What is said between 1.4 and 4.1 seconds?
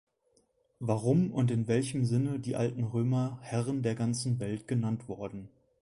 in welchem Sinne die alten Römer Herren der